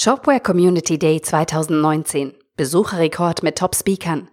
[0.00, 2.32] Shopware Community Day 2019.
[2.56, 4.30] Besucherrekord mit Top-Speakern.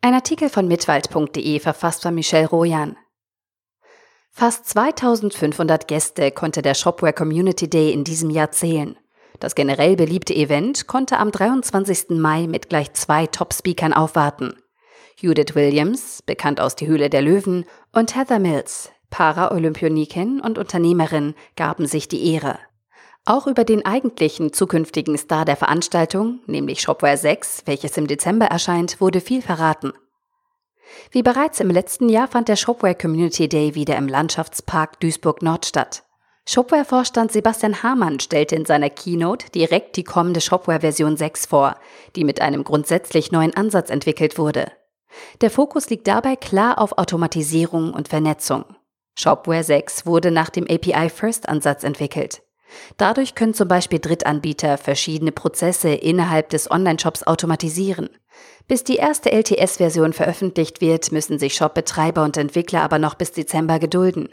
[0.00, 2.96] Ein Artikel von mitwald.de verfasst von Michelle Rojan.
[4.30, 8.96] Fast 2500 Gäste konnte der Shopware Community Day in diesem Jahr zählen.
[9.40, 12.18] Das generell beliebte Event konnte am 23.
[12.18, 14.54] Mai mit gleich zwei Top-Speakern aufwarten.
[15.18, 21.86] Judith Williams, bekannt aus Die Höhle der Löwen, und Heather Mills, Para-Olympionikin und Unternehmerin, gaben
[21.86, 22.58] sich die Ehre.
[23.24, 29.00] Auch über den eigentlichen zukünftigen Star der Veranstaltung, nämlich Shopware 6, welches im Dezember erscheint,
[29.00, 29.92] wurde viel verraten.
[31.10, 35.66] Wie bereits im letzten Jahr fand der Shopware Community Day wieder im Landschaftspark Duisburg Nord
[35.66, 36.04] statt.
[36.48, 41.76] Shopware-Vorstand Sebastian Hamann stellte in seiner Keynote direkt die kommende Shopware-Version 6 vor,
[42.16, 44.72] die mit einem grundsätzlich neuen Ansatz entwickelt wurde.
[45.42, 48.64] Der Fokus liegt dabei klar auf Automatisierung und Vernetzung.
[49.14, 52.40] Shopware 6 wurde nach dem API-First-Ansatz entwickelt.
[52.96, 58.08] Dadurch können zum Beispiel Drittanbieter verschiedene Prozesse innerhalb des Online-Shops automatisieren.
[58.66, 63.78] Bis die erste LTS-Version veröffentlicht wird, müssen sich Shop-Betreiber und Entwickler aber noch bis Dezember
[63.78, 64.28] gedulden.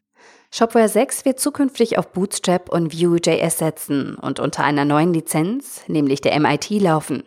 [0.52, 6.22] Shopware 6 wird zukünftig auf Bootstrap und Vue.js setzen und unter einer neuen Lizenz, nämlich
[6.22, 7.24] der MIT, laufen.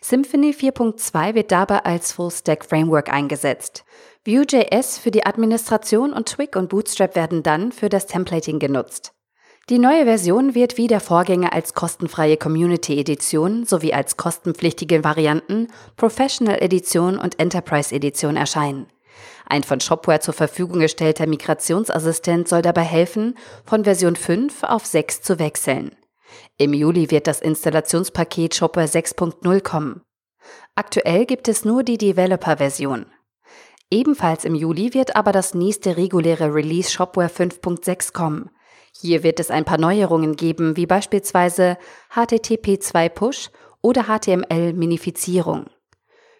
[0.00, 3.84] Symfony 4.2 wird dabei als Full-Stack-Framework eingesetzt.
[4.26, 9.12] Vue.js für die Administration und Twig und Bootstrap werden dann für das Templating genutzt.
[9.68, 15.68] Die neue Version wird wie der Vorgänger als kostenfreie Community Edition sowie als kostenpflichtige Varianten
[15.96, 18.88] Professional Edition und Enterprise Edition erscheinen.
[19.46, 25.22] Ein von Shopware zur Verfügung gestellter Migrationsassistent soll dabei helfen, von Version 5 auf 6
[25.22, 25.94] zu wechseln.
[26.58, 30.02] Im Juli wird das Installationspaket Shopware 6.0 kommen.
[30.74, 33.06] Aktuell gibt es nur die Developer-Version.
[33.90, 38.50] Ebenfalls im Juli wird aber das nächste reguläre Release Shopware 5.6 kommen.
[39.00, 41.76] Hier wird es ein paar Neuerungen geben, wie beispielsweise
[42.14, 45.66] HTTP2 Push oder HTML-Minifizierung.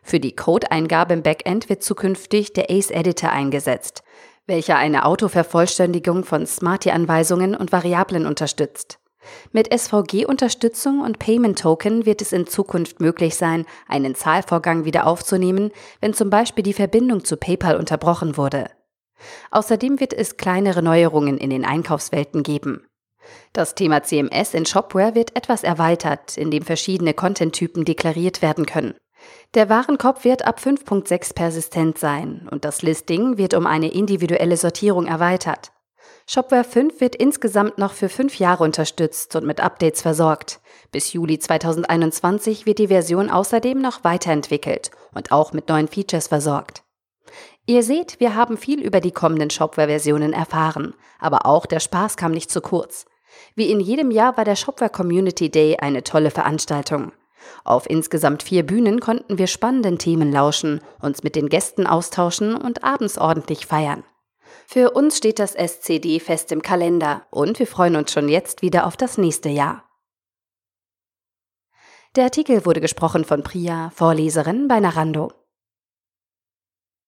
[0.03, 4.03] Für die Codeingabe im Backend wird zukünftig der ACE Editor eingesetzt,
[4.47, 8.99] welcher eine Autovervollständigung von Smarty-Anweisungen und Variablen unterstützt.
[9.53, 15.71] Mit SVG-Unterstützung und Payment Token wird es in Zukunft möglich sein, einen Zahlvorgang wieder aufzunehmen,
[16.01, 18.69] wenn zum Beispiel die Verbindung zu PayPal unterbrochen wurde.
[19.51, 22.87] Außerdem wird es kleinere Neuerungen in den Einkaufswelten geben.
[23.53, 28.95] Das Thema CMS in Shopware wird etwas erweitert, indem verschiedene Content-Typen deklariert werden können.
[29.55, 35.07] Der Warenkorb wird ab 5.6 persistent sein und das Listing wird um eine individuelle Sortierung
[35.07, 35.73] erweitert.
[36.27, 40.61] Shopware 5 wird insgesamt noch für fünf Jahre unterstützt und mit Updates versorgt.
[40.91, 46.85] Bis Juli 2021 wird die Version außerdem noch weiterentwickelt und auch mit neuen Features versorgt.
[47.67, 52.33] Ihr seht, wir haben viel über die kommenden Shopware-Versionen erfahren, aber auch der Spaß kam
[52.33, 53.07] nicht zu kurz.
[53.55, 57.13] Wie in jedem Jahr war der Shopware Community Day eine tolle Veranstaltung.
[57.65, 62.85] Auf insgesamt vier Bühnen konnten wir spannenden Themen lauschen, uns mit den Gästen austauschen und
[62.85, 64.05] abends ordentlich feiern.
[64.67, 68.87] Für uns steht das SCD fest im Kalender und wir freuen uns schon jetzt wieder
[68.87, 69.85] auf das nächste Jahr.
[72.15, 75.33] Der Artikel wurde gesprochen von Priya, Vorleserin bei Narando.